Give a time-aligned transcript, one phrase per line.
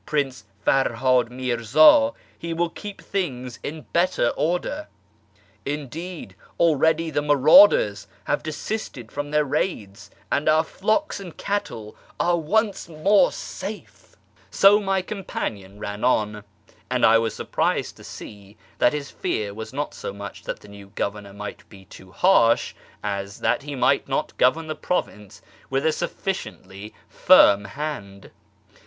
[0.03, 4.87] Prince Ferhad Mirza, he will keep things in better order.
[5.63, 12.35] Indeed, already the marauders have desisted from their raids, and our flocks and cattle are
[12.39, 14.15] once more safe."
[14.49, 15.01] FROM ISFAHAN TO SH/rAZ 241 So my
[15.69, 16.43] companion ran on;
[16.89, 20.67] and I was surprised to see that his fear was not so much that the
[20.67, 22.73] new governor might be too harsh,
[23.03, 28.31] as that he might not govern the province with a sufficiently firm hand.